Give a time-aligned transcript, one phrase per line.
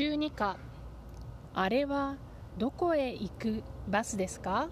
[0.00, 0.56] 12課。
[1.52, 2.16] あれは
[2.56, 4.70] どこへ行くバスですか？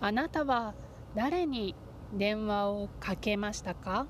[0.00, 0.74] あなたは
[1.14, 1.76] 誰に
[2.12, 4.08] 電話をかけましたか？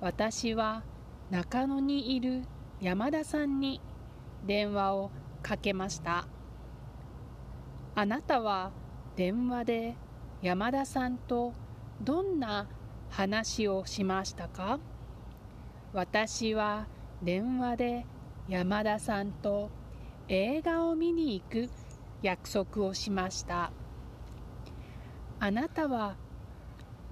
[0.00, 0.84] 私は
[1.30, 2.44] 中野にいる
[2.80, 3.78] 山田さんに
[4.46, 5.10] 電話を
[5.42, 6.26] かけました。
[7.94, 8.70] あなたは
[9.16, 9.96] 電話で
[10.40, 11.52] 山田さんと
[12.00, 12.66] どんな
[13.10, 14.78] 話をしましたか？
[15.92, 16.86] 私は
[17.22, 18.06] 電話で
[18.50, 19.70] 山田さんと
[20.26, 21.70] 映画を見に行く
[22.20, 23.70] 約束をしました。
[25.38, 26.16] あなたは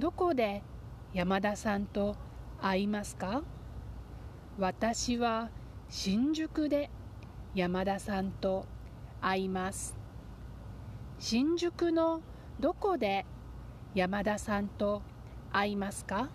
[0.00, 0.64] どこで
[1.14, 2.16] 山田さんと
[2.60, 3.44] 会いますか？
[4.58, 5.50] 私は
[5.88, 6.90] 新宿で
[7.54, 8.66] 山田さんと
[9.20, 9.96] 会います。
[11.20, 12.20] 新宿の
[12.58, 13.24] どこで
[13.94, 15.02] 山田さんと
[15.52, 16.30] 会いますか？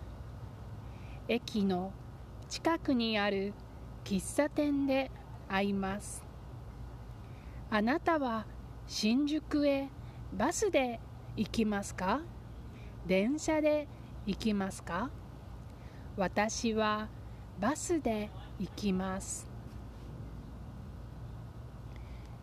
[1.28, 1.92] 駅の
[2.48, 3.52] 近くにある
[4.04, 5.10] 喫茶店で
[5.48, 6.22] 会います。
[7.70, 8.46] あなたは
[8.86, 9.88] 新宿へ
[10.32, 11.00] バスで
[11.36, 12.20] 行きますか？
[13.06, 13.88] 電車で
[14.26, 15.10] 行きますか？
[16.16, 17.08] 私は
[17.58, 18.28] バスで
[18.60, 19.48] 行きます。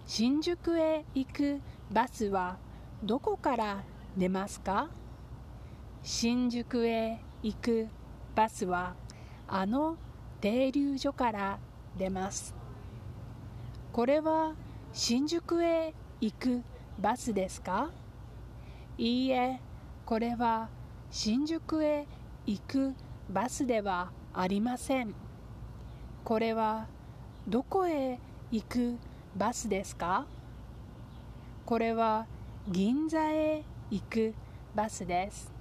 [0.08, 2.58] 新宿へ行くバスは
[3.04, 3.84] どこから
[4.18, 4.90] 出ますか？
[6.02, 7.88] 新宿へ行く
[8.36, 8.96] バスは
[9.48, 9.98] あの
[10.42, 11.60] 停留所から
[11.98, 12.56] 出ます。
[13.94, 14.56] これは
[14.92, 16.64] 新宿へ行く
[17.00, 17.92] バスですか？
[18.98, 19.62] いいえ
[20.04, 20.70] これは
[21.12, 22.08] 新宿へ
[22.48, 22.96] 行く
[23.30, 25.14] バスではありません。
[26.24, 26.88] これは
[27.48, 28.20] どこへ
[28.52, 28.98] 行く
[29.38, 30.26] バスですか？
[31.68, 32.26] これは
[32.68, 34.34] 銀座へ行く
[34.74, 35.52] バスです。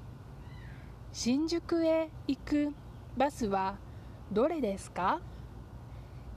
[1.13, 2.73] 新宿へ行く
[3.17, 3.77] バスは
[4.33, 5.21] どれですか？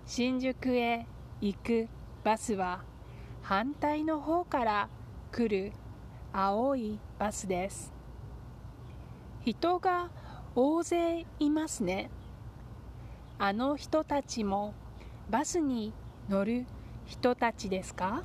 [0.08, 1.06] 新宿へ
[1.42, 1.88] 行く
[2.24, 2.82] バスは
[3.44, 4.90] 反対の方から
[5.32, 5.74] 来る
[6.32, 7.94] 青いバスです。
[9.46, 10.10] 人が
[10.56, 12.10] 大勢いますね。
[13.38, 14.74] あの人たちも
[15.30, 15.94] バスに
[16.28, 16.66] 乗る
[17.06, 18.24] 人たちですか？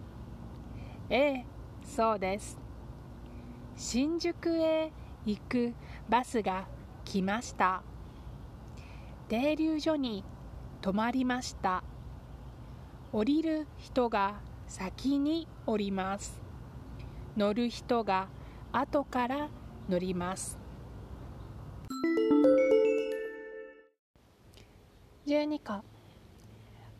[1.10, 1.46] ええ
[1.84, 2.58] そうです。
[3.76, 4.90] 新宿へ
[5.26, 5.74] 行く
[6.08, 6.66] バスが
[7.04, 7.82] 来ました。
[9.28, 10.24] 停留所に
[10.80, 11.84] 止まりました。
[13.12, 16.40] 降りる人が先に降ります。
[17.36, 18.28] 乗る人が
[18.72, 19.48] 後から
[19.88, 20.58] 乗ります。
[25.26, 25.84] 12課。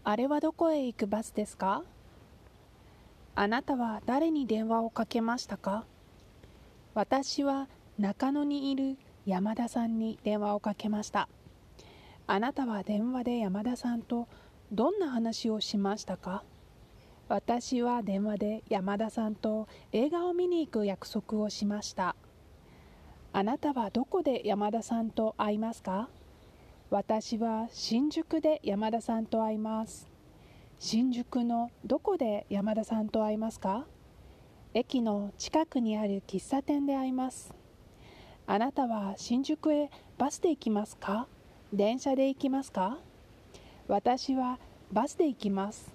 [0.05, 1.83] あれはどこへ行くバスですか？
[3.35, 5.87] あなたは誰に電話をかけましたか？
[6.95, 7.69] 私は
[7.99, 11.29] 中野にいる山田さんに電話をかけました。
[12.31, 14.29] あなたは電話で山田さんと
[14.71, 16.45] どんな話をしましたか？
[17.27, 22.17] 私は電話で山田さんと映画を見に行く約束をしました。
[23.33, 26.11] あなたはどこで山田さんと会いますか？
[26.91, 30.07] 私は新宿で山田さんと会います。
[30.79, 33.87] 新宿のどこで山田さんと会いますか？
[34.75, 37.55] 駅の近くにある喫茶店で会います。
[38.47, 41.27] あなたは新宿へバスで行きますか？
[41.73, 42.97] 電車で行きますか？
[43.89, 44.59] 私は
[44.91, 45.93] バスで行きます。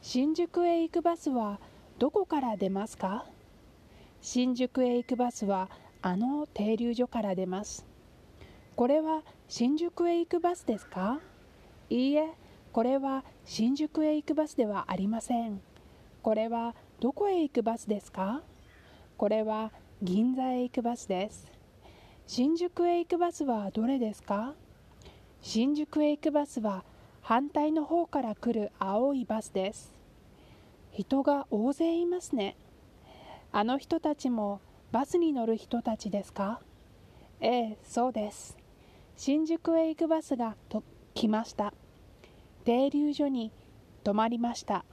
[0.00, 1.58] 新宿へ行くバスは
[1.98, 3.26] どこから出ますか？
[4.22, 5.68] 新宿へ行くバスは
[6.00, 7.84] あの停留所から出ます。
[8.74, 11.20] これは新宿へ行くバスですか？
[11.90, 12.30] いいえ
[12.72, 15.60] これは新宿へ行くバスではありません。
[16.22, 18.40] これはどこへ行くバスですか？
[19.18, 21.46] これは銀座へ行くバスです。
[22.26, 24.54] 新宿へ行くバスはどれですか？
[25.44, 26.84] 新宿へ行くバスは
[27.20, 29.92] 反対の方から来る青いバスです。
[30.92, 32.56] 人が大勢いますね。
[33.50, 34.60] あの人たちも
[34.92, 36.60] バスに乗る人たちですか？
[37.40, 38.56] ええそうです。
[39.16, 41.74] 新宿へ行くバスがと来ました。
[42.64, 43.50] 停留所に
[44.04, 44.84] 止まりました。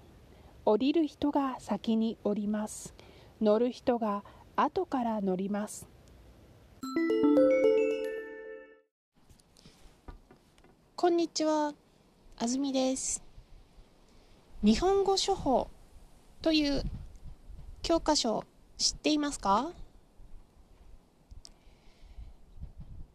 [0.65, 2.95] 降りる人が先に降ります。
[3.39, 4.23] 乗る人が
[4.55, 5.87] 後から乗ります。
[11.01, 11.73] こんにちは、
[12.37, 13.23] あずみです。
[14.61, 15.69] 日本語処方
[16.41, 16.83] という
[17.81, 18.43] 教科書
[18.77, 19.71] 知っていますか？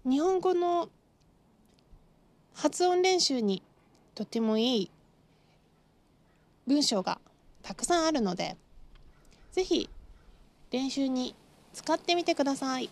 [0.07, 0.89] 日本語の
[2.55, 3.63] 発音練習に
[4.15, 4.91] とてもいい
[6.67, 7.21] 文章が
[7.63, 8.57] たくさんあるので、
[9.53, 9.91] ぜひ
[10.71, 11.35] 練習に
[11.75, 12.89] 使ってみてください。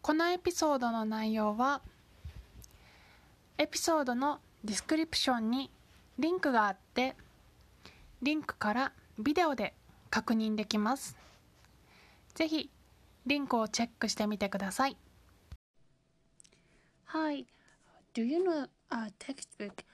[0.00, 1.82] このエピソードの内容は
[3.58, 5.70] エピソードのディスクリプションに
[6.18, 7.16] リンクがあって
[8.20, 9.72] リンクからビデオで
[10.10, 11.16] 確認できます
[12.34, 12.68] ぜひ
[13.24, 14.96] リンクをチェックしてみてください
[17.14, 17.46] Hi,
[18.14, 19.84] do you know a textbook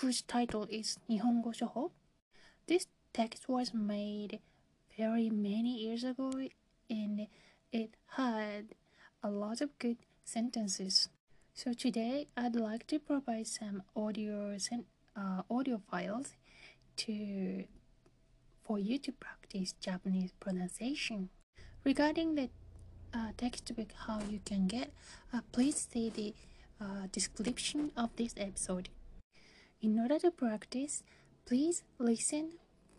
[0.00, 1.90] whose title is Nihongo Shoho?
[2.66, 4.40] This text was made
[4.98, 6.30] very many years ago
[6.90, 7.28] and
[7.70, 8.74] it had
[9.22, 11.08] a lot of good sentences.
[11.58, 14.84] So today I'd like to provide some audio sen-
[15.16, 16.34] uh, audio files
[16.98, 17.64] to
[18.62, 21.30] for you to practice Japanese pronunciation.
[21.82, 22.50] Regarding the
[23.14, 24.92] uh, textbook how you can get,
[25.32, 26.34] uh, please see the
[26.78, 28.90] uh, description of this episode.
[29.80, 31.02] In order to practice,
[31.46, 32.58] please listen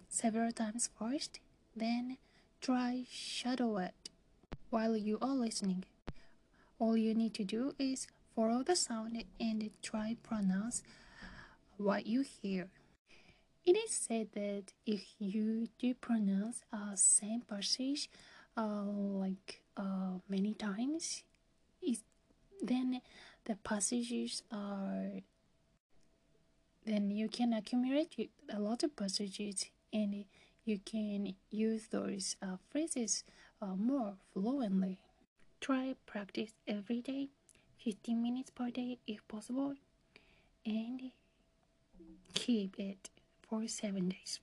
[0.09, 1.41] several times first,
[1.75, 2.17] then
[2.59, 4.09] try shadow it
[4.71, 5.83] while you are listening.
[6.79, 8.07] All you need to do is
[8.37, 10.83] follow the sound and try pronounce
[11.77, 12.69] what you hear.
[13.65, 18.11] It is said that if you do pronounce a same passage
[18.55, 21.23] uh, like uh, many times,
[21.81, 21.97] it,
[22.61, 23.01] then
[23.45, 25.23] the passages are
[26.85, 30.25] then you can accumulate a lot of passages and
[30.63, 33.23] you can use those uh, phrases
[33.63, 34.99] uh, more fluently.
[35.59, 37.29] Try practice every day,
[37.87, 39.73] 15 minutes per day if possible,
[40.65, 41.11] and
[42.33, 43.09] keep it
[43.47, 44.41] for seven days.